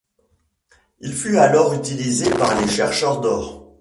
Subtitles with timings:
[1.01, 3.69] Il fut alors utilisé par les chercheurs d'or.